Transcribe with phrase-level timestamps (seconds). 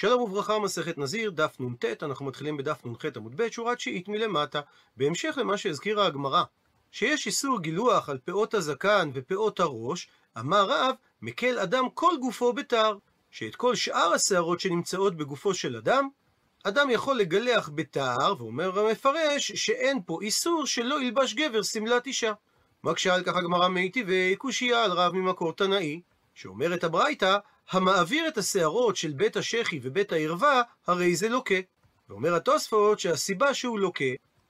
[0.00, 4.60] שלום וברכה, מסכת נזיר, דף נ"ט, אנחנו מתחילים בדף נ"ח עמוד ב', שורה תשיעית מלמטה.
[4.96, 6.42] בהמשך למה שהזכירה הגמרא,
[6.90, 10.08] שיש איסור גילוח על פאות הזקן ופאות הראש,
[10.38, 12.96] אמר רב, מקל אדם כל גופו בתר,
[13.30, 16.08] שאת כל שאר השערות שנמצאות בגופו של אדם,
[16.64, 22.32] אדם יכול לגלח בתר, ואומר המפרש שאין פה איסור שלא ילבש גבר שמלת אישה.
[22.84, 26.00] מקשה על כך הגמרא מיטיבי קושייה על רב ממקור תנאי,
[26.34, 27.38] שאומרת הברייתא,
[27.70, 31.54] המעביר את השערות של בית השחי ובית הערווה, הרי זה לוקה.
[32.08, 34.04] ואומר התוספות שהסיבה שהוא לוקה,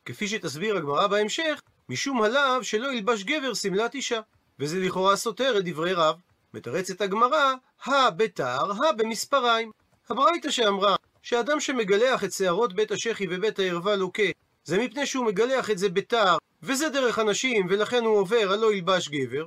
[0.05, 4.21] כפי שתסביר הגמרא בהמשך, משום הלאו שלא ילבש גבר שמלת אישה.
[4.59, 6.17] וזה לכאורה סותר את דברי רב.
[6.55, 7.55] מתרצת הגמרא,
[7.85, 9.71] הא בתר, הא במספריים.
[10.09, 14.23] הברייתא שאמרה שאדם שמגלח את שערות בית השחי ובית הערווה לוקה,
[14.65, 19.09] זה מפני שהוא מגלח את זה בתר, וזה דרך הנשים, ולכן הוא עובר הלא ילבש
[19.09, 19.47] גבר.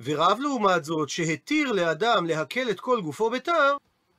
[0.00, 3.76] ורב לעומת זאת, שהתיר לאדם להקל את כל גופו בתר,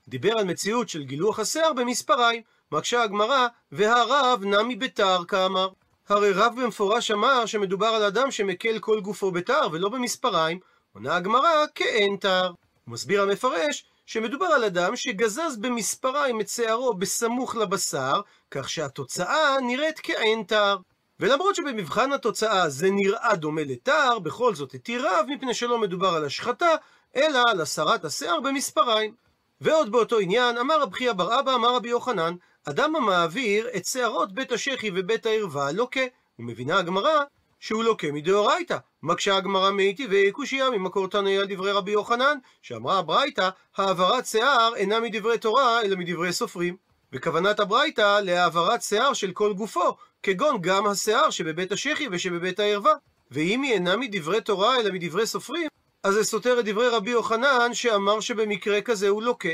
[0.07, 2.41] דיבר על מציאות של גילוח השיער במספריים.
[2.71, 5.69] מקשה הגמרא, והרב נמי בתר כאמר.
[6.09, 10.59] הרי רב במפורש אמר שמדובר על אדם שמקל כל גופו בתר ולא במספריים.
[10.93, 12.47] עונה הגמרא כאין תר.
[12.85, 19.99] הוא מסביר המפרש שמדובר על אדם שגזז במספריים את שערו בסמוך לבשר, כך שהתוצאה נראית
[19.99, 20.77] כאין תר.
[21.23, 26.25] ולמרות שבמבחן התוצאה זה נראה דומה לתער, בכל זאת התיר רב, מפני שלא מדובר על
[26.25, 26.69] השחתה,
[27.15, 29.13] אלא על הסרת השיער במספריים.
[29.61, 32.35] ועוד באותו עניין, אמר רב חייא בר אבא, אמר רבי יוחנן,
[32.65, 36.01] אדם המעביר את שערות בית השחי ובית הערווה לוקה.
[36.39, 37.23] ומבינה הגמרא
[37.59, 38.77] שהוא לוקה מדאורייתא.
[39.03, 44.99] מקשה הגמרא מאיתי וקושייה ממקור תנאי על דברי רבי יוחנן, שאמרה הברייתא, העברת שיער אינה
[44.99, 46.77] מדברי תורה, אלא מדברי סופרים.
[47.13, 52.93] וכוונת הברייתא להעברת שיער של כל גופו, כגון גם השיער שבבית השחי ושבבית הערווה.
[53.31, 55.67] ואם היא אינה מדברי תורה אלא מדברי סופרים,
[56.03, 59.49] אז זה סותר את דברי רבי יוחנן שאמר שבמקרה כזה הוא לוקה.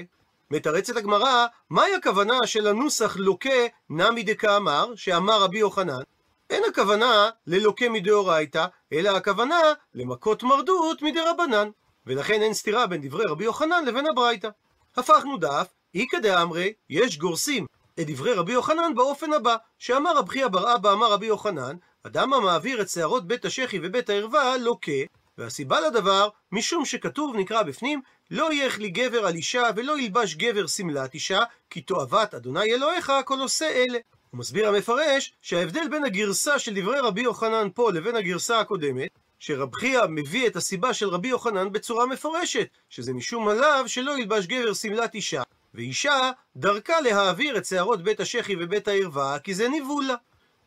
[0.51, 3.59] מתרצת הגמרא, מהי הכוונה של הנוסח לוקה
[3.89, 6.01] נמי דקאמר, שאמר רבי יוחנן?
[6.49, 9.59] אין הכוונה ללוקה מדאורייתא, אלא הכוונה
[9.95, 11.69] למכות מרדות מדרבנן.
[12.05, 14.49] ולכן אין סתירה בין דברי רבי יוחנן לבין הברייתא.
[14.97, 17.65] הפכנו דף, איכא דאמרי, יש גורסים
[18.01, 22.33] את דברי רבי יוחנן באופן הבא, שאמר רב חייא בר אבא אמר רבי יוחנן, אדם
[22.33, 24.91] המעביר את שערות בית השחי ובית הערווה לוקה,
[25.37, 28.01] והסיבה לדבר, משום שכתוב נקרא בפנים,
[28.31, 31.39] לא יך לי גבר על אישה ולא ילבש גבר שמלת אישה,
[31.69, 33.99] כי תועבת אדוני אלוהיך כל עושה אלה.
[34.31, 39.75] הוא מסביר המפרש שההבדל בין הגרסה של דברי רבי יוחנן פה לבין הגרסה הקודמת, שרב
[39.75, 44.73] חייא מביא את הסיבה של רבי יוחנן בצורה מפורשת, שזה משום עליו שלא ילבש גבר
[44.73, 45.43] שמלת אישה,
[45.73, 50.15] ואישה דרכה להעביר את שערות בית השחי ובית הערווה, כי זה ניבולה.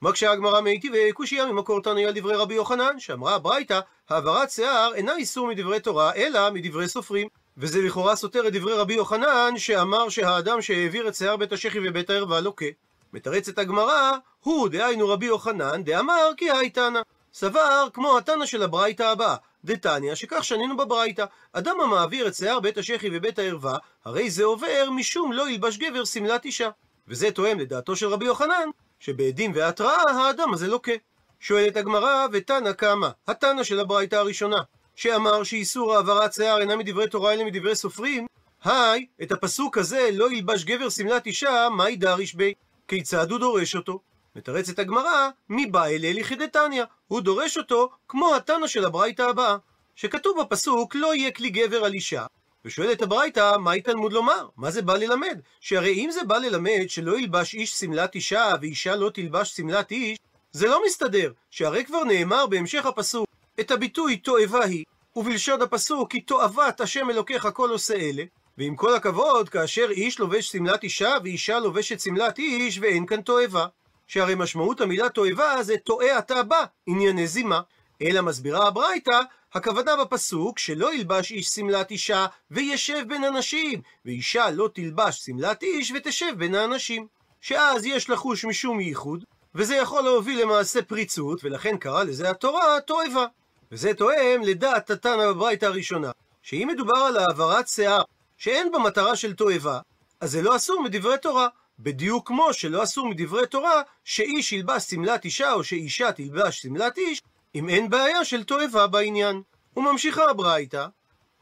[0.02, 5.16] מקשה הגמרא מאיתי וקושייה ממקור תנאי על דברי רבי יוחנן, שאמרה הברייתא, העברת שיער אינה
[5.16, 7.28] איסור מדברי תורה, אלא מדברי סופרים.
[7.56, 12.10] וזה לכאורה סותר את דברי רבי יוחנן, שאמר שהאדם שהעביר את שיער בית השחי ובית
[12.10, 12.66] הערווה לוקה.
[13.12, 17.00] מתרצת הגמרא, הוא, דהיינו רבי יוחנן, דאמר כי היי תנא.
[17.34, 21.24] סבר כמו התנא של הברייתא הבאה, דתניא, שכך שנינו בברייתא.
[21.52, 26.04] אדם המעביר את שיער בית השחי ובית הערווה, הרי זה עובר משום לא ילבש גבר
[26.04, 26.70] שמלת אישה.
[27.08, 28.68] וזה תואם לדעתו של רבי יוחנן,
[29.00, 30.92] שבעדים והתראה האדם הזה לוקה.
[31.40, 34.62] שואלת הגמרא, ותנא קמא, התנא של הברייתא הראשונה,
[34.96, 38.26] שאמר שאיסור העברת שיער אינה מדברי תורה אלא מדברי סופרים,
[38.64, 42.54] היי, את הפסוק הזה, לא ילבש גבר שמלת אישה, מהי דריש בי?
[42.88, 44.00] כיצד הוא דורש אותו?
[44.36, 46.84] מתרצת הגמרא, מי בא אלה לכדתניא?
[47.08, 49.56] הוא דורש אותו כמו התנא של הברייתא הבאה,
[49.96, 52.26] שכתוב בפסוק לא יהיה כלי גבר על אישה.
[52.64, 54.48] ושואלת הברייתא, מהי תלמוד לומר?
[54.56, 55.40] מה זה בא ללמד?
[55.60, 60.18] שהרי אם זה בא ללמד שלא ילבש איש שמלת אישה ואישה לא תלבש שמלת איש,
[60.52, 63.26] זה לא מסתדר, שהרי כבר נאמר בהמשך הפסוק
[63.60, 64.84] את הביטוי תועבה היא,
[65.16, 68.24] ובלשון הפסוק כי תועבת השם אלוקיך כל עושה אלה,
[68.58, 73.66] ועם כל הכבוד, כאשר איש לובש שמלת אישה ואישה לובשת שמלת איש ואין כאן תועבה.
[74.12, 77.60] שהרי משמעות המילה תועבה זה טועה אתה בא, ענייני זימה.
[78.02, 79.20] אלא מסבירה הברייתא,
[79.54, 85.92] הכוונה בפסוק שלא ילבש איש שמלת אישה וישב בין אנשים, ואישה לא תלבש שמלת איש
[85.96, 87.06] ותשב בין האנשים.
[87.40, 89.24] שאז יש לחוש משום ייחוד,
[89.54, 93.26] וזה יכול להוביל למעשה פריצות, ולכן קרא לזה התורה תועבה.
[93.72, 96.10] וזה תואם לדעת התנא בברייתא הראשונה,
[96.42, 98.02] שאם מדובר על העברת שיער
[98.36, 99.80] שאין בה מטרה של תועבה,
[100.20, 101.48] אז זה לא אסור מדברי תורה.
[101.82, 107.22] בדיוק כמו שלא אסור מדברי תורה שאיש ילבש שמלת אישה או שאישה תלבש שמלת איש,
[107.54, 109.42] אם אין בעיה של תועבה בעניין.
[109.76, 110.86] וממשיכה הברייתא,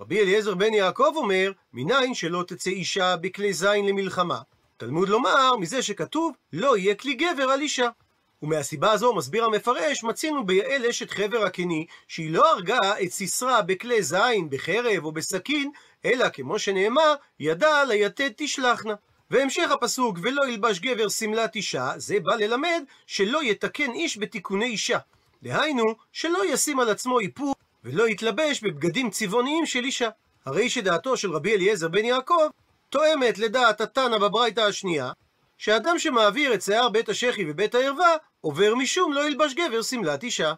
[0.01, 4.41] רבי אליעזר בן יעקב אומר, מניין שלא תצא אישה בכלי זין למלחמה.
[4.77, 7.89] תלמוד לומר, מזה שכתוב, לא יהיה כלי גבר על אישה.
[8.43, 14.03] ומהסיבה הזו, מסביר המפרש, מצינו ביעל אשת חבר הקני, שהיא לא הרגה את סיסרא בכלי
[14.03, 15.71] זין, בחרב או בסכין,
[16.05, 18.95] אלא כמו שנאמר, ידע ליתד תשלחנה.
[19.31, 24.99] והמשך הפסוק, ולא ילבש גבר שמלת אישה, זה בא ללמד שלא יתקן איש בתיקוני אישה.
[25.43, 27.55] דהיינו, שלא ישים על עצמו איפור
[27.85, 30.09] ולא יתלבש בבגדים צבעוניים של אישה.
[30.45, 32.49] הרי שדעתו של רבי אליעזר בן יעקב
[32.89, 35.13] תואמת לדעת התנא בברייתא השנייה,
[35.59, 40.53] שאדם שמעביר את שיער בית השחי ובית הערווה, עובר משום לא ילבש גבר שמלת אישה.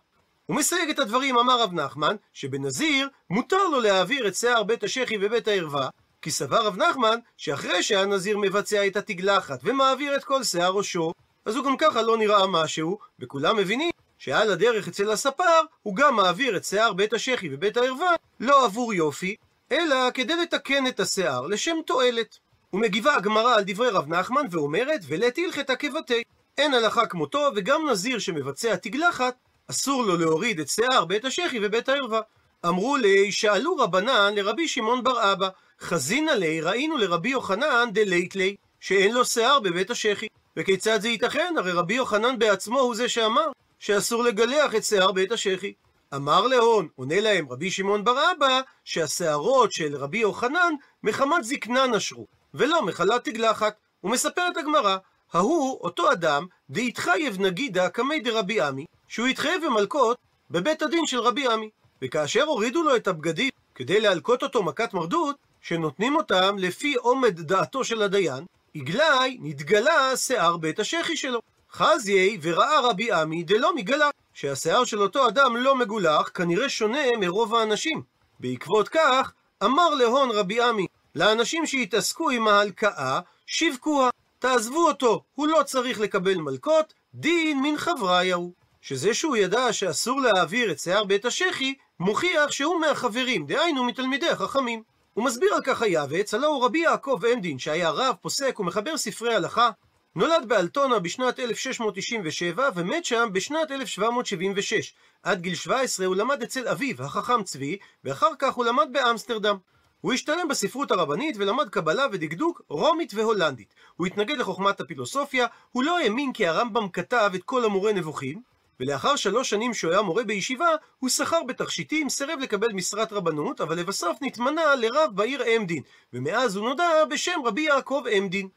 [0.46, 5.16] הוא מסייג את הדברים, אמר רב נחמן, שבנזיר מותר לו להעביר את שיער בית השחי
[5.20, 5.88] ובית הערווה,
[6.22, 11.12] כי סבר רב נחמן שאחרי שהנזיר מבצע את התגלחת ומעביר את כל שיער ראשו,
[11.44, 16.16] אז הוא גם ככה לא נראה משהו, וכולם מבינים שעל הדרך אצל הספר הוא גם
[16.16, 19.36] מעביר את שיער בית השחי ובית הערווה לא עבור יופי,
[19.72, 22.38] אלא כדי לתקן את השיער לשם תועלת.
[22.72, 26.22] ומגיבה הגמרא על דברי רב נחמן ואומרת, ולית הלכתה כבתי.
[26.58, 29.34] אין הלכה כמותו, וגם נזיר שמבצע תגלחת,
[29.70, 32.20] אסור לו להוריד את שיער בית השחי ובית הערווה.
[32.66, 35.48] אמרו לי, שאלו רבנן לרבי שמעון בר אבא,
[35.82, 40.26] חזינא לי, ראינו לרבי יוחנן דלית לי, שאין לו שיער בבית השחי.
[40.56, 41.54] וכיצד זה ייתכן?
[41.58, 43.46] הרי רבי יוחנן בעצמו הוא זה שאמר
[43.78, 45.72] שאסור לגלח את שיער בית השחי.
[46.14, 52.26] אמר להון, עונה להם רבי שמעון בר אבא, שהשערות של רבי יוחנן מחמת זקנה נשרו,
[52.54, 53.74] ולא מחלת תגלחת.
[54.04, 54.96] ומספרת הגמרא,
[55.32, 60.18] ההוא, אותו אדם, דהתחייב נגידה קמי דרבי עמי, שהוא התחייב במלקות
[60.50, 61.70] בבית הדין של רבי עמי.
[62.02, 67.84] וכאשר הורידו לו את הבגדים כדי להלקות אותו מכת מרדות, שנותנים אותם לפי עומד דעתו
[67.84, 68.44] של הדיין,
[68.74, 71.40] עגלי נתגלה שיער בית השחי שלו.
[71.72, 77.54] חזיי וראה רבי עמי דלא מגלה, שהשיער של אותו אדם לא מגולח, כנראה שונה מרוב
[77.54, 78.02] האנשים.
[78.40, 79.32] בעקבות כך,
[79.64, 86.34] אמר להון רבי עמי, לאנשים שהתעסקו עם ההלקאה, שיווקוה, תעזבו אותו, הוא לא צריך לקבל
[86.34, 88.52] מלקות, דין מן חבריה הוא.
[88.80, 94.82] שזה שהוא ידע שאסור להעביר את שיער בית השחי, מוכיח שהוא מהחברים, דהיינו מתלמידי החכמים.
[95.14, 99.34] הוא מסביר על כך היעבץ, הלא הוא רבי יעקב עמדין, שהיה רב, פוסק ומחבר ספרי
[99.34, 99.70] הלכה,
[100.16, 104.94] נולד באלטונה בשנת 1697 ומת שם בשנת 1776.
[105.22, 109.56] עד גיל 17 הוא למד אצל אביו, החכם צבי, ואחר כך הוא למד באמסטרדם.
[110.00, 113.74] הוא השתלם בספרות הרבנית ולמד קבלה ודקדוק רומית והולנדית.
[113.96, 118.42] הוא התנגד לחוכמת הפילוסופיה, הוא לא האמין כי הרמב"ם כתב את כל המורה נבוכים,
[118.82, 120.68] ולאחר שלוש שנים שהוא היה מורה בישיבה,
[120.98, 125.82] הוא שכר בתכשיטים, סירב לקבל משרת רבנות, אבל לבסוף נתמנה לרב בעיר עמדין,
[126.12, 128.48] ומאז הוא נודע בשם רבי יעקב עמדין.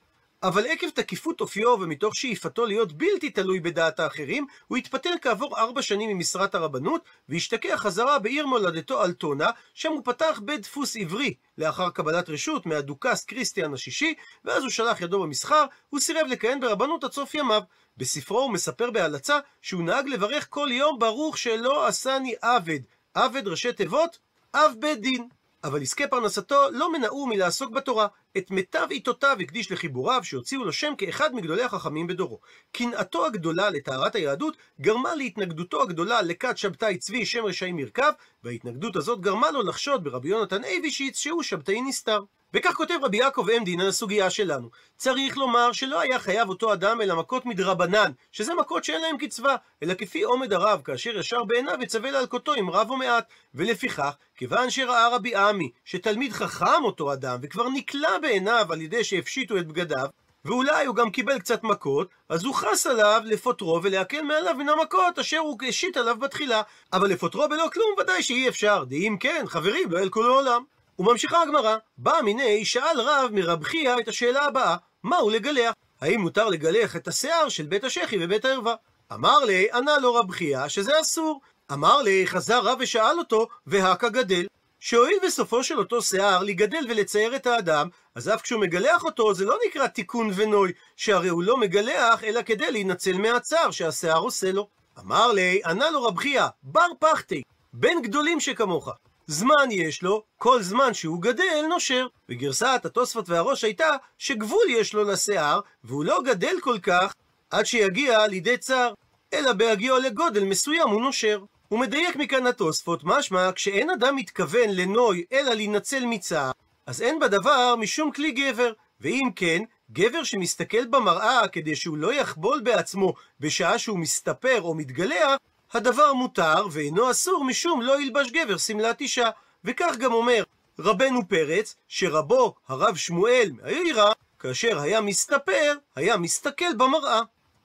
[0.43, 5.81] אבל עקב תקיפות אופיו ומתוך שאיפתו להיות בלתי תלוי בדעת האחרים, הוא התפטר כעבור ארבע
[5.81, 11.89] שנים ממשרת הרבנות, והשתקע חזרה בעיר מולדתו אלטונה, שם הוא פתח בית דפוס עברי, לאחר
[11.89, 14.13] קבלת רשות מהדוכס כריסטיאן השישי,
[14.45, 17.61] ואז הוא שלח ידו במסחר, הוא סירב לכהן ברבנות עד סוף ימיו.
[17.97, 22.79] בספרו הוא מספר בהלצה שהוא נהג לברך כל יום ברוך שלא עשני עבד.
[23.13, 24.17] עבד ראשי תיבות,
[24.53, 25.27] אב בית דין.
[25.65, 28.07] אבל עסקי פרנסתו לא מנעו מלעסוק בתורה.
[28.37, 32.39] את מיטב עיתותיו הקדיש לחיבוריו שהוציאו לו שם כאחד מגדולי החכמים בדורו.
[32.71, 38.11] קנאתו הגדולה לטהרת היהדות גרמה להתנגדותו הגדולה לכת שבתאי צבי שם רשעים מרכב,
[38.43, 42.23] וההתנגדות הזאת גרמה לו לחשוד ברבי יונתן אייבישיץ שהוא שבתאי נסתר.
[42.53, 44.69] וכך כותב רבי יעקב עמדין על הסוגיה שלנו.
[44.97, 49.55] צריך לומר שלא היה חייב אותו אדם אלא מכות מדרבנן, שזה מכות שאין להם קצבה,
[49.83, 53.25] אלא כפי עומד הרב, כאשר ישר בעיניו יצווה להלקותו עם רב או מעט.
[53.55, 59.57] ולפיכך, כיוון שראה רבי עמי, שתלמיד חכם אותו אדם, וכבר נקלע בעיניו על ידי שהפשיטו
[59.57, 60.07] את בגדיו,
[60.45, 65.19] ואולי הוא גם קיבל קצת מכות, אז הוא חס עליו לפוטרו ולהקל מעליו מן המכות
[65.19, 66.61] אשר הוא השית עליו בתחילה.
[66.93, 70.63] אבל לפוטרו בלא כלום ודאי שאי אפשר, דאם כן, חברים, לא ילקו לעולם.
[70.99, 75.73] וממשיכה הגמרא, בא מיני שאל רב מרב חייא את השאלה הבאה, מהו לגלח?
[76.01, 78.75] האם מותר לגלח את השיער של בית השחי ובית הערווה?
[79.13, 81.41] אמר לי, ענה לו רב חייא שזה אסור.
[81.71, 84.45] אמר לי, חזר רב ושאל אותו, והכה גדל.
[84.79, 89.45] שהואיל בסופו של אותו שיער לגדל ולצייר את האדם, אז אף כשהוא מגלח אותו זה
[89.45, 94.67] לא נקרא תיקון ונוי, שהרי הוא לא מגלח אלא כדי להינצל מהצער שהשיער עושה לו.
[94.99, 97.41] אמר לי, ענה לו רב חייא, בר פחתי,
[97.73, 98.89] בן גדולים שכמוך.
[99.27, 102.07] זמן יש לו, כל זמן שהוא גדל נושר.
[102.29, 107.13] וגרסת התוספות והראש הייתה שגבול יש לו לשיער, והוא לא גדל כל כך
[107.49, 108.93] עד שיגיע לידי צר,
[109.33, 111.43] אלא בהגיעו לגודל מסוים הוא נושר.
[111.67, 116.51] הוא מדייק מכאן התוספות, משמע כשאין אדם מתכוון לנוי אלא להינצל מצער,
[116.85, 122.61] אז אין בדבר משום כלי גבר, ואם כן, גבר שמסתכל במראה כדי שהוא לא יחבול
[122.61, 125.37] בעצמו בשעה שהוא מסתפר או מתגלח,
[125.73, 129.29] הדבר מותר ואינו אסור משום לא ילבש גבר שמלת אישה.
[129.63, 130.43] וכך גם אומר
[130.79, 137.21] רבנו פרץ, שרבו הרב שמואל מהעירה, כאשר היה מסתפר, היה מסתכל במראה.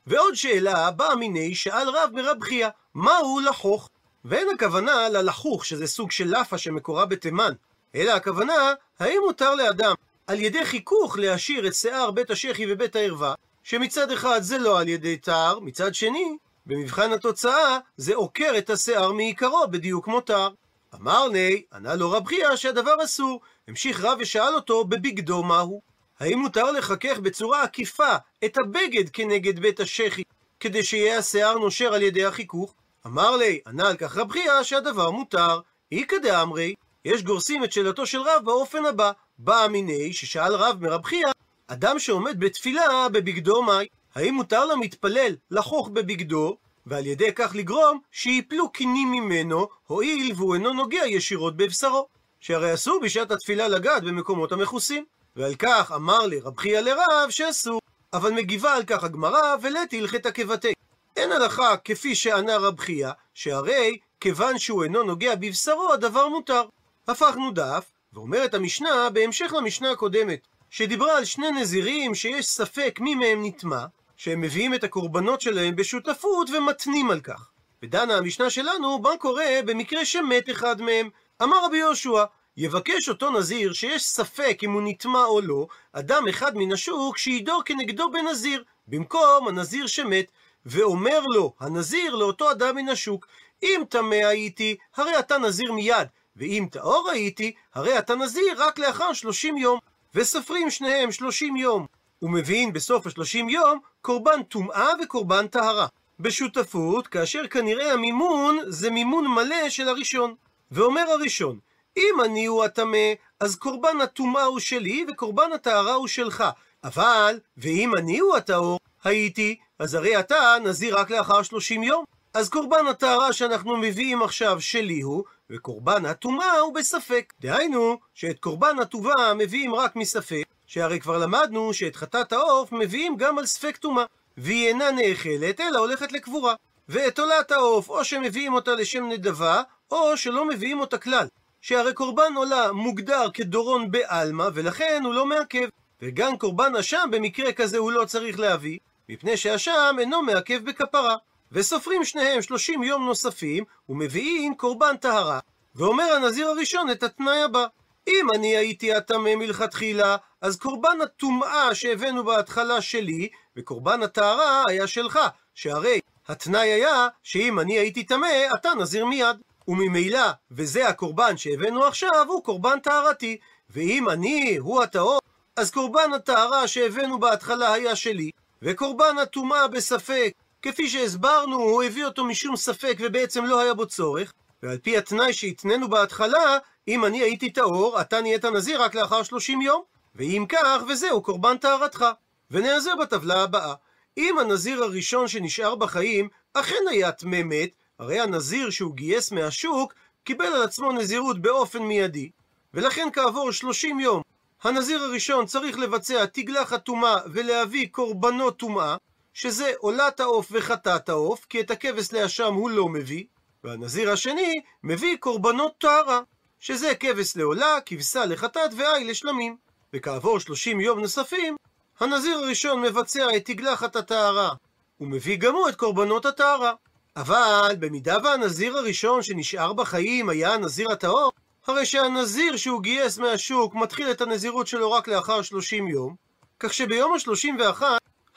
[0.07, 3.89] ועוד שאלה באה מיני שאל רב מרב חייא, מהו לחוך?
[4.25, 7.53] ואין הכוונה ללחוך, שזה סוג של לאפה שמקורה בתימן,
[7.95, 9.95] אלא הכוונה, האם מותר לאדם,
[10.27, 14.89] על ידי חיכוך להשאיר את שיער בית השחי ובית הערווה, שמצד אחד זה לא על
[14.89, 16.37] ידי תער, מצד שני,
[16.71, 20.51] במבחן התוצאה זה עוקר את השיער מעיקרו בדיוק כמו תער.
[20.95, 23.41] אמר לי, ענה לו רב חייא שהדבר אסור.
[23.69, 25.83] המשיך רב ושאל אותו בבגדו מהו.
[26.21, 30.23] האם מותר לחכך בצורה עקיפה את הבגד כנגד בית השחי,
[30.61, 32.75] כדי שיהיה השיער נושר על ידי החיכוך?
[33.07, 35.61] אמר לי, ענה על כך רב חייא שהדבר מותר.
[35.93, 36.75] איכא דאמרי,
[37.05, 41.29] יש גורסים את שאלתו של רב באופן הבא, בא מיני ששאל רב מרב חייא,
[41.67, 48.71] אדם שעומד בתפילה בבגדו מאי, האם מותר למתפלל לחוך בבגדו, ועל ידי כך לגרום שיפלו
[48.71, 52.07] קינים ממנו, הואיל והוא אינו נוגע ישירות בבשרו.
[52.41, 55.05] שהרי אסור בשעת התפילה לגעת במקומות המכוסים.
[55.37, 57.81] ועל כך אמר לי רב חייא לרב שאסור.
[58.13, 60.73] אבל מגיבה על כך הגמרא ולתי הלכתא כבתי.
[61.17, 66.63] אין הלכה כפי שענה רב חייא, שהרי כיוון שהוא אינו נוגע בבשרו, הדבר מותר.
[67.09, 73.45] הפכנו דף, ואומרת המשנה בהמשך למשנה הקודמת, שדיברה על שני נזירים שיש ספק מי מהם
[73.45, 73.85] נטמע,
[74.23, 77.51] שהם מביאים את הקורבנות שלהם בשותפות ומתנים על כך.
[77.83, 81.09] ודנה המשנה שלנו מה קורה במקרה שמת אחד מהם.
[81.43, 82.25] אמר רבי יהושע,
[82.57, 87.63] יבקש אותו נזיר שיש ספק אם הוא נטמע או לא, אדם אחד מן השוק שידור
[87.65, 90.27] כנגדו בנזיר, במקום הנזיר שמת,
[90.67, 93.27] ואומר לו, הנזיר לאותו אדם מן השוק,
[93.63, 99.13] אם טמא הייתי, הרי אתה נזיר מיד, ואם טהור הייתי, הרי אתה נזיר רק לאחר
[99.13, 99.79] שלושים יום.
[100.15, 101.87] וסופרים שניהם שלושים יום.
[102.23, 105.87] ומביאים בסוף השלושים יום קורבן טומאה וקורבן טהרה.
[106.21, 110.35] בשותפות, כאשר כנראה המימון זה מימון מלא של הראשון.
[110.71, 111.59] ואומר הראשון,
[111.97, 116.45] אם אני הוא הטמא, אז קורבן הטומאה הוא שלי וקורבן הטהרה הוא שלך.
[116.85, 122.05] אבל, ואם אני הוא הטהור, הייתי, אז הרי אתה נזיר רק לאחר שלושים יום.
[122.35, 127.33] אז קורבן הטהרה שאנחנו מביאים עכשיו שלי הוא, וקורבן הטומאה הוא בספק.
[127.41, 133.39] דהיינו, שאת קורבן הטובה מביאים רק מספק, שהרי כבר למדנו שאת חטאת העוף מביאים גם
[133.39, 134.05] על ספק טומאה,
[134.37, 136.55] והיא אינה נאכלת, אלא הולכת לקבורה.
[136.89, 141.27] ואת עולת העוף, או שמביאים אותה לשם נדבה, או שלא מביאים אותה כלל.
[141.61, 145.69] שהרי קורבן עולה מוגדר כדורון בעלמא, ולכן הוא לא מעכב.
[146.03, 151.17] וגם קורבן אשם במקרה כזה הוא לא צריך להביא, מפני שאשם אינו מעכב בכפרה.
[151.53, 155.39] וסופרים שניהם שלושים יום נוספים, ומביאים קורבן טהרה.
[155.75, 157.67] ואומר הנזיר הראשון את התנאי הבא:
[158.09, 165.19] אם אני הייתי הטמא מלכתחילה, אז קורבן הטומאה שהבאנו בהתחלה שלי, וקורבן הטהרה היה שלך,
[165.55, 169.37] שהרי התנאי היה שאם אני הייתי טמא, אתה נזיר מיד.
[169.69, 173.39] וממילא, וזה הקורבן שהבאנו עכשיו, הוא קורבן טהרתי.
[173.71, 175.19] ואם אני הוא הטהור,
[175.57, 178.31] אז קורבן הטהרה שהבאנו בהתחלה היה שלי,
[178.63, 184.33] וקורבן הטומאה בספק, כפי שהסברנו, הוא הביא אותו משום ספק ובעצם לא היה בו צורך,
[184.63, 189.63] ועל פי התנאי שהתנינו בהתחלה, אם אני הייתי טהור, אתה נהיית נזיר רק לאחר 30
[189.63, 189.83] יום.
[190.15, 192.05] ואם כך, וזהו קורבן טהרתך.
[192.51, 193.75] ונעזר בטבלה הבאה.
[194.19, 200.47] אם הנזיר הראשון שנשאר בחיים אכן היה טמא מת, הרי הנזיר שהוא גייס מהשוק קיבל
[200.47, 202.31] על עצמו נזירות באופן מיידי,
[202.75, 204.23] ולכן כעבור 30 יום
[204.63, 208.97] הנזיר הראשון צריך לבצע תגלחת טומאה ולהביא קורבנות טומאה,
[209.35, 213.25] שזה עולת העוף וחטאת העוף, כי את הכבש לאשם הוא לא מביא,
[213.65, 216.21] והנזיר השני מביא קורבנות טהרה,
[216.59, 219.57] שזה כבש לעולה, כבשה לחטאת ועי לשלמים.
[219.95, 221.57] וכעבור 30 יום נוספים,
[222.01, 224.55] הנזיר הראשון מבצע את תגלחת הטהרה,
[225.01, 226.73] ומביא גם הוא את קורבנות הטהרה.
[227.17, 231.33] אבל במידה והנזיר הראשון שנשאר בחיים היה הנזיר הטהור,
[231.67, 236.15] הרי שהנזיר שהוא גייס מהשוק מתחיל את הנזירות שלו רק לאחר 30 יום,
[236.59, 237.83] כך שביום ה-31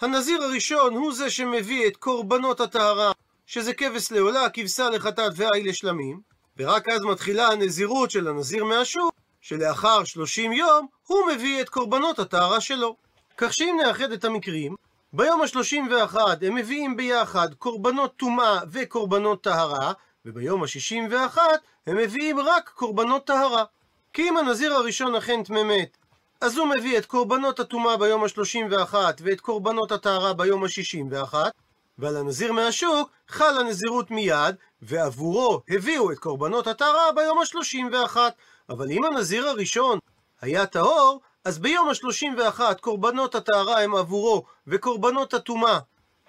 [0.04, 3.12] הנזיר הראשון הוא זה שמביא את קורבנות הטהרה,
[3.46, 6.20] שזה כבש לעולה, כבשה לחטאת ועי לשלמים,
[6.58, 12.62] ורק אז מתחילה הנזירות של הנזיר מהשוק, שלאחר 30 יום הוא מביא את קורבנות הטהרה
[12.62, 12.96] שלו.
[13.38, 14.76] כך שאם נאחד את המקרים,
[15.14, 19.94] ביום ה-31 הם מביאים ביחד קורבנות טומאה וקורבנות טהרה,
[20.26, 21.38] וביום ה-61
[21.88, 23.64] הם מביאים רק קורבנות טהרה.
[24.14, 25.98] כי אם הנזיר הראשון אכן טמא-מת,
[26.44, 31.34] אז הוא מביא את קורבנות הטומאה ביום ה-31 ואת קורבנות הטהרה ביום ה-61,
[31.98, 38.18] ועל הנזיר מהשוק חל הנזירות מיד, ועבורו הביאו את קורבנות הטהרה ביום ה-31.
[38.70, 40.00] אבל אם הנזיר הראשון
[40.42, 45.80] היה טהור, אז ביום ה-31 קורבנות הטהרה הם עבורו, וקורבנות הטומאה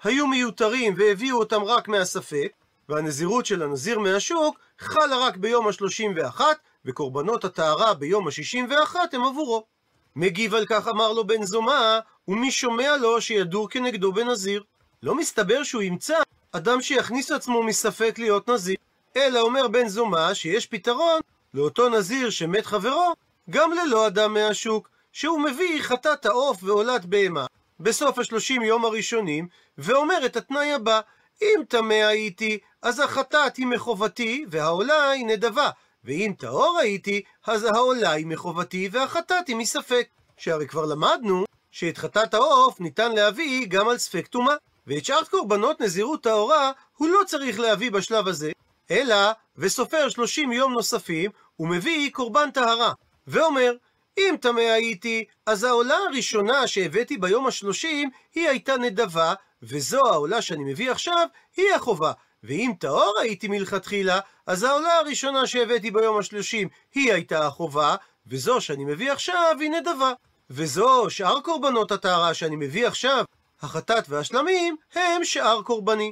[0.03, 2.51] היו מיותרים והביאו אותם רק מהספק,
[2.89, 6.41] והנזירות של הנזיר מהשוק חלה רק ביום ה-31,
[6.85, 9.74] וקורבנות הטהרה ביום ה-61 הם עבורו.
[10.15, 14.63] מגיב על כך אמר לו בן זומא, ומי שומע לו שידור כנגדו בנזיר.
[15.03, 16.17] לא מסתבר שהוא ימצא
[16.51, 18.75] אדם שיכניס עצמו מספק להיות נזיר,
[19.17, 21.21] אלא אומר בן זומא שיש פתרון
[21.53, 23.13] לאותו נזיר שמת חברו,
[23.49, 27.45] גם ללא אדם מהשוק, שהוא מביא חטאת העוף ועולת בהמה.
[27.79, 30.99] בסוף השלושים יום הראשונים, ואומר את התנאי הבא,
[31.41, 35.69] אם טמא הייתי, אז החטאת היא מחובתי, והעולה היא נדבה,
[36.05, 40.07] ואם טהור הייתי, אז העולה היא מחובתי, והחטאת היא מספק.
[40.37, 44.55] שהרי כבר למדנו שאת חטאת העוף ניתן להביא גם על ספק טומאה,
[44.87, 48.51] ואת שאר קורבנות נזירות טהורה הוא לא צריך להביא בשלב הזה,
[48.91, 49.15] אלא
[49.57, 52.93] וסופר שלושים יום נוספים, ומביא קורבן טהרה,
[53.27, 53.75] ואומר,
[54.17, 59.33] אם טמא הייתי, אז העולה הראשונה שהבאתי ביום השלושים, היא הייתה נדבה,
[59.63, 62.11] וזו העולה שאני מביא עכשיו, היא החובה.
[62.47, 67.95] ואם טהור הייתי מלכתחילה, אז העולה הראשונה שהבאתי ביום השלושים, היא הייתה החובה,
[68.27, 70.13] וזו שאני מביא עכשיו, היא נדבה.
[70.49, 73.25] וזו, שאר קורבנות הטהרה שאני מביא עכשיו,
[73.61, 76.11] החטאת והשלמים, הם שאר קורבני.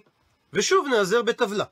[0.53, 1.63] ושוב נעזר בטבלה.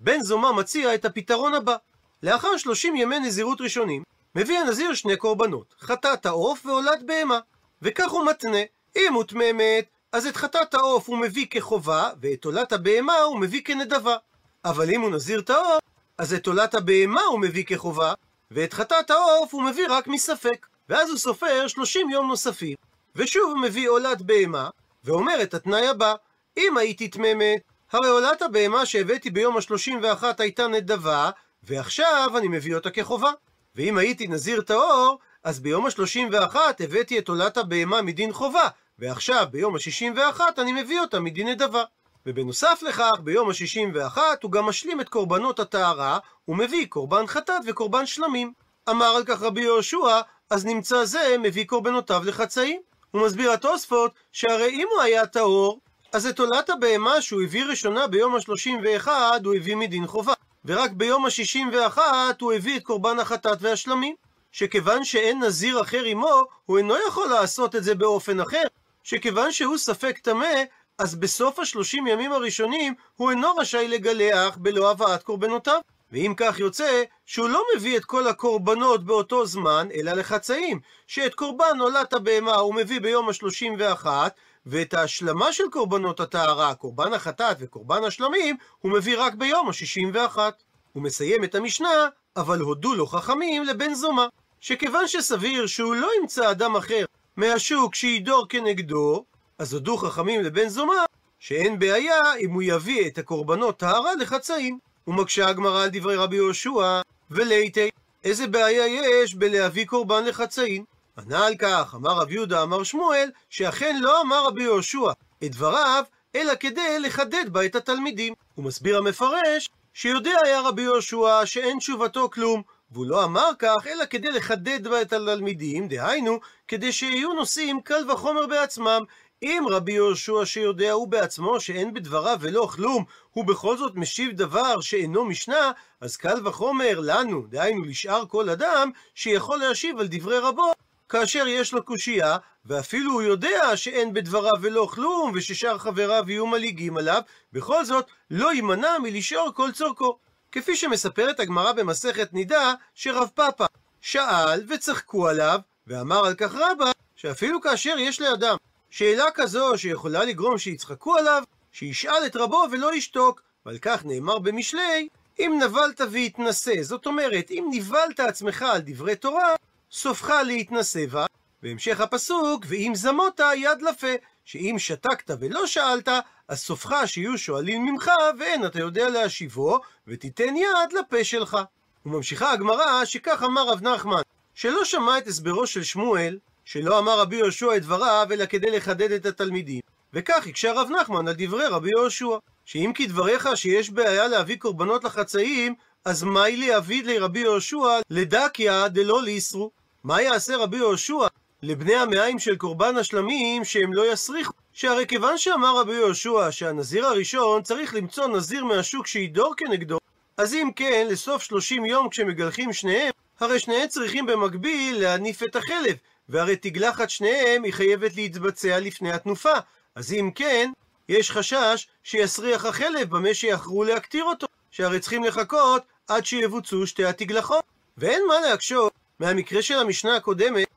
[0.00, 1.76] בן זומא מציע את הפתרון הבא.
[2.22, 4.02] לאחר שלושים ימי נזירות ראשונים,
[4.34, 7.38] מביא הנזיר שני קורבנות, חטאת העוף ועולת בהמה.
[7.82, 8.58] וכך הוא מתנה,
[8.96, 13.62] אם הוטמא מת, אז את חטאת העוף הוא מביא כחובה, ואת עולת הבהמה הוא מביא
[13.64, 14.16] כנדבה.
[14.64, 15.78] אבל אם הוא נזיר טהור,
[16.18, 18.14] אז את עולת הבהמה הוא מביא כחובה,
[18.50, 20.66] ואת חטאת העוף הוא מביא רק מספק.
[20.88, 22.76] ואז הוא סופר 30 יום נוספים,
[23.16, 24.70] ושוב הוא מביא עולת בהמה,
[25.04, 26.14] ואומר את התנאי הבא,
[26.56, 27.62] אם הייתי טמא מת,
[27.92, 31.30] הרי עולת הבהמה שהבאתי ביום ה-31 הייתה נדבה,
[31.62, 33.30] ועכשיו אני מביא אותה כחובה.
[33.74, 38.68] ואם הייתי נזיר טהור, אז ביום ה-31 הבאתי את עולת הבהמה מדין חובה,
[39.00, 41.82] ועכשיו ביום ה-61 אני מביא אותה מדין נדבה.
[42.26, 48.52] ובנוסף לכך, ביום ה-61 הוא גם משלים את קורבנות הטהרה, ומביא קורבן חטאת וקורבן שלמים.
[48.90, 52.80] אמר על כך רבי יהושע, אז נמצא זה מביא קורבנותיו לחצאים.
[53.10, 55.80] הוא מסביר התוספות, שהרי אם הוא היה טהור,
[56.12, 59.08] אז את עולת הבהמה שהוא הביא ראשונה ביום ה-31
[59.44, 60.32] הוא הביא מדין חובה.
[60.64, 61.98] ורק ביום ה-61
[62.40, 64.14] הוא הביא את קורבן החטאת והשלמים.
[64.52, 68.62] שכיוון שאין נזיר אחר עמו, הוא אינו יכול לעשות את זה באופן אחר.
[69.04, 70.54] שכיוון שהוא ספק טמא,
[70.98, 75.80] אז בסוף השלושים ימים הראשונים הוא אינו רשאי לגלח בלא הבאת קורבנותיו.
[76.12, 81.80] ואם כך יוצא שהוא לא מביא את כל הקורבנות באותו זמן, אלא לחצאים, שאת קורבן
[81.80, 84.34] עולת הבהמה הוא מביא ביום השלושים ואחת,
[84.66, 90.62] ואת ההשלמה של קורבנות הטהרה, קורבן החטאת וקורבן השלמים, הוא מביא רק ביום השישים ואחת.
[90.92, 94.26] הוא מסיים את המשנה, אבל הודו לו חכמים לבן זומא,
[94.60, 97.04] שכיוון שסביר שהוא לא ימצא אדם אחר
[97.40, 99.24] מהשוק שידור כנגדו,
[99.58, 101.04] אז הודו חכמים לבן זומא,
[101.38, 104.78] שאין בעיה אם הוא יביא את הקורבנות טהרה לחצאים.
[105.06, 107.00] ומקשה הגמרא על דברי רבי יהושע,
[107.30, 107.90] וליתי,
[108.24, 110.84] איזה בעיה יש בלהביא קורבן לחצאים?
[111.18, 115.12] ענה על כך, אמר רב יהודה, אמר שמואל, שאכן לא אמר רבי יהושע
[115.44, 118.34] את דבריו, אלא כדי לחדד בה את התלמידים.
[118.54, 124.04] הוא מסביר המפרש, שיודע היה רבי יהושע שאין תשובתו כלום, והוא לא אמר כך, אלא
[124.04, 129.04] כדי לחדד בה את התלמידים, דהיינו, כדי שיהיו נושאים קל וחומר בעצמם.
[129.42, 134.80] אם רבי יהושע שיודע הוא בעצמו שאין בדבריו ולא כלום, הוא בכל זאת משיב דבר
[134.80, 140.72] שאינו משנה, אז קל וחומר לנו, דהיינו לשאר כל אדם, שיכול להשיב על דברי רבו,
[141.08, 146.96] כאשר יש לו קושייה, ואפילו הוא יודע שאין בדבריו ולא כלום, וששאר חבריו יהיו מלעיגים
[146.96, 147.22] עליו,
[147.52, 150.18] בכל זאת לא יימנע מלשאור כל צורכו.
[150.52, 153.66] כפי שמספרת הגמרא במסכת נידה, שרב פאפא
[154.00, 158.56] שאל וצחקו עליו, ואמר על כך רבא, שאפילו כאשר יש לאדם
[158.90, 163.42] שאלה כזו שיכולה לגרום שיצחקו עליו, שישאל את רבו ולא ישתוק.
[163.66, 165.08] ועל כך נאמר במשלי,
[165.38, 169.54] אם נבלת והתנשא, זאת אומרת, אם נבלת עצמך על דברי תורה,
[169.92, 171.26] סופך להתנשא בה.
[171.62, 176.08] בהמשך הפסוק, ואם זמות יד לפה, שאם שתקת ולא שאלת,
[176.50, 181.58] אז סופך שיהיו שואלים ממך, ואין אתה יודע להשיבו, ותיתן יד לפה שלך.
[182.06, 184.22] וממשיכה הגמרא שכך אמר רב נחמן,
[184.54, 189.12] שלא שמע את הסברו של שמואל, שלא אמר רבי יהושע את דבריו, אלא כדי לחדד
[189.12, 189.80] את התלמידים.
[190.14, 195.74] וכך הקשה רב נחמן על דברי רבי יהושע, שאם כדבריך שיש בעיה להביא קורבנות לחצאים,
[196.04, 199.70] אז מהי להביא לרבי יהושע לדקיה דלא ליסרו?
[200.04, 201.26] מה יעשה רבי יהושע
[201.62, 204.52] לבני המעיים של קורבן השלמים שהם לא יסריחו?
[204.80, 209.98] שהרי כיוון שאמר רבי יהושע שהנזיר הראשון צריך למצוא נזיר מהשוק שידור כנגדו,
[210.36, 215.96] אז אם כן, לסוף שלושים יום כשמגלחים שניהם, הרי שניהם צריכים במקביל להניף את החלב,
[216.28, 219.54] והרי תגלחת שניהם היא חייבת להתבצע לפני התנופה.
[219.94, 220.70] אז אם כן,
[221.08, 227.64] יש חשש שיסריח החלב במה שיאחרו להקטיר אותו, שהרי צריכים לחכות עד שיבוצעו שתי התגלחות.
[227.98, 230.68] ואין מה להקשות מהמקרה של המשנה הקודמת,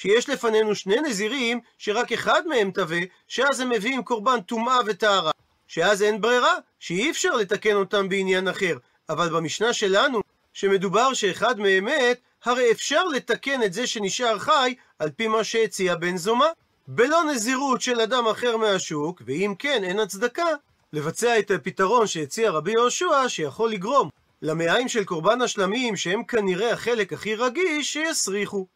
[0.00, 5.30] שיש לפנינו שני נזירים שרק אחד מהם טווה, שאז הם מביאים קורבן טומאה וטהרה.
[5.68, 8.76] שאז אין ברירה, שאי אפשר לתקן אותם בעניין אחר.
[9.08, 10.20] אבל במשנה שלנו,
[10.52, 15.94] שמדובר שאחד מהם מת, הרי אפשר לתקן את זה שנשאר חי על פי מה שהציע
[15.94, 16.48] בן זומא,
[16.88, 20.48] בלא נזירות של אדם אחר מהשוק, ואם כן, אין הצדקה
[20.92, 24.08] לבצע את הפתרון שהציע רבי יהושע, שיכול לגרום
[24.42, 28.66] למעיים של קורבן השלמים, שהם כנראה החלק הכי רגיש, שיסריחו.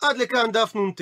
[0.00, 1.00] עד לכאן דף נ"ט.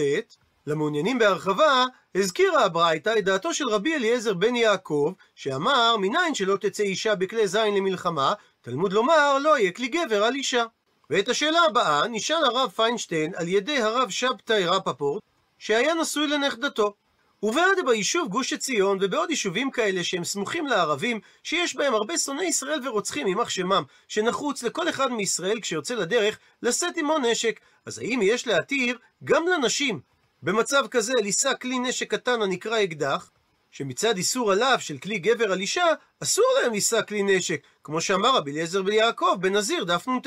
[0.67, 1.85] למעוניינים בהרחבה,
[2.15, 7.49] הזכירה הברייתא את דעתו של רבי אליעזר בן יעקב, שאמר, מניין שלא תצא אישה בכלי
[7.49, 10.65] זין למלחמה, תלמוד לומר, לא יהיה כלי גבר על אישה.
[11.11, 15.23] ואת השאלה הבאה נשאל הרב פיינשטיין על ידי הרב שבתאי רפפורט,
[15.59, 16.95] שהיה נשוי לנכדתו.
[17.43, 22.89] ובעד ביישוב גוש עציון ובעוד יישובים כאלה שהם סמוכים לערבים, שיש בהם הרבה שונאי ישראל
[22.89, 27.61] ורוצחים, יימח שמם, שנחוץ לכל אחד מישראל כשיוצא לדרך לשאת עמו נשק.
[27.87, 30.01] אז האם יש להתיר גם לנשים
[30.43, 33.31] במצב כזה לישא כלי נשק קטן הנקרא אקדח,
[33.71, 35.87] שמצד איסור עליו של כלי גבר על אישה,
[36.23, 40.27] אסור להם לישא כלי נשק, כמו שאמר רבי אליעזר בן יעקב בנזיר דף נ"ט.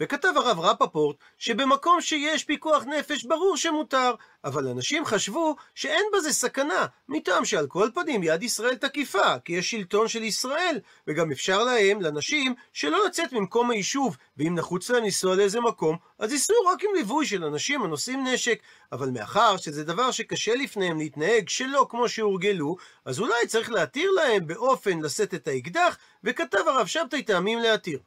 [0.00, 6.86] וכתב הרב רפפורט שבמקום שיש פיקוח נפש ברור שמותר, אבל אנשים חשבו שאין בזה סכנה,
[7.08, 12.00] מטעם שעל כל פנים יד ישראל תקיפה, כי יש שלטון של ישראל, וגם אפשר להם,
[12.00, 16.90] לנשים, שלא לצאת ממקום היישוב, ואם נחוץ להם לנסוע לאיזה מקום, אז ייסעו רק עם
[16.94, 18.58] ליווי של אנשים הנושאים נשק,
[18.92, 24.46] אבל מאחר שזה דבר שקשה לפניהם להתנהג שלא כמו שהורגלו, אז אולי צריך להתיר להם
[24.46, 27.98] באופן לשאת את האקדח, וכתב הרב שבתאי טעמים להתיר.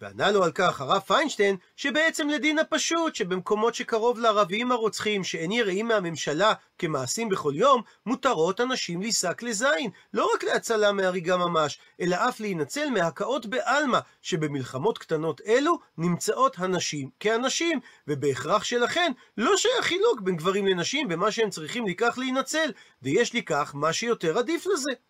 [0.00, 5.88] וענה לו על כך הרב פיינשטיין, שבעצם לדין הפשוט, שבמקומות שקרוב לערבים הרוצחים, שאין יראים
[5.88, 12.40] מהממשלה כמעשים בכל יום, מותרות הנשים לשק לזין, לא רק להצלה מהריגה ממש, אלא אף
[12.40, 20.36] להינצל מהקאות בעלמא, שבמלחמות קטנות אלו נמצאות הנשים כאנשים, ובהכרח שלכן לא שייך חילוק בין
[20.36, 22.70] גברים לנשים במה שהם צריכים לכך להינצל,
[23.02, 25.09] ויש לכך מה שיותר עדיף לזה.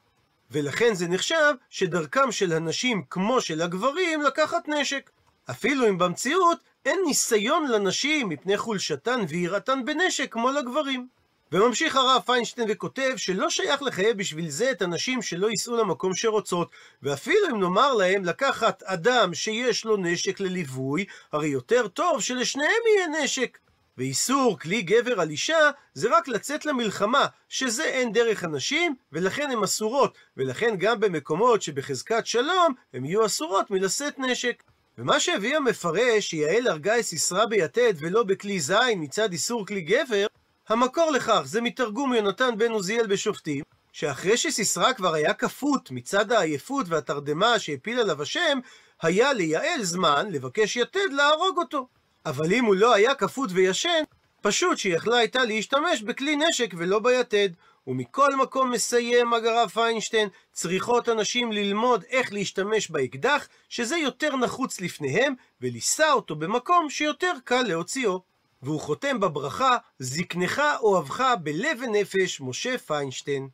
[0.51, 5.11] ולכן זה נחשב שדרכם של הנשים כמו של הגברים לקחת נשק.
[5.51, 11.09] אפילו אם במציאות אין ניסיון לנשים מפני חולשתן ויראתן בנשק כמו לגברים.
[11.53, 16.71] וממשיך הרב פיינשטיין וכותב שלא שייך לחייב בשביל זה את הנשים שלא ייסעו למקום שרוצות,
[17.03, 23.25] ואפילו אם נאמר להם לקחת אדם שיש לו נשק לליווי, הרי יותר טוב שלשניהם יהיה
[23.25, 23.59] נשק.
[24.01, 29.63] ואיסור כלי גבר על אישה זה רק לצאת למלחמה, שזה אין דרך הנשים, ולכן הן
[29.65, 34.63] אסורות, ולכן גם במקומות שבחזקת שלום, הן יהיו אסורות מלשאת נשק.
[34.99, 40.27] ומה שהביא המפרש שיעל הרגה את סיסרא ביתד ולא בכלי זין מצד איסור כלי גבר,
[40.69, 46.87] המקור לכך זה מתרגום יונתן בן עוזיאל בשופטים, שאחרי שסיסרא כבר היה כפות מצד העייפות
[46.89, 48.59] והתרדמה שהפיל עליו השם,
[49.03, 51.87] היה ליעל זמן לבקש יתד להרוג אותו.
[52.27, 54.03] אבל אם הוא לא היה כפות וישן,
[54.41, 57.49] פשוט שיכלה הייתה להשתמש בכלי נשק ולא ביתד.
[57.87, 65.35] ומכל מקום מסיים הגרב פיינשטיין, צריכות הנשים ללמוד איך להשתמש באקדח, שזה יותר נחוץ לפניהם,
[65.61, 68.21] ולישא אותו במקום שיותר קל להוציאו.
[68.63, 73.49] והוא חותם בברכה, זקנך אוהבך בלב ונפש, משה פיינשטיין.